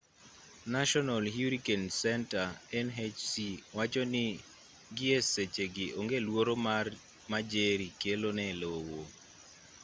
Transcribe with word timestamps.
national 0.75 1.23
hurricane 1.35 1.87
center 2.01 2.45
nhc 2.87 3.33
wacho 3.77 4.03
ni 4.13 4.25
gi 4.95 5.07
e 5.17 5.19
seche 5.33 5.65
gi 5.75 5.85
onge 5.99 6.17
luoro 6.25 6.53
ma 7.31 7.39
jerry 7.51 7.89
kelo 8.01 8.29
ne 8.37 8.47
lowo 8.61 9.01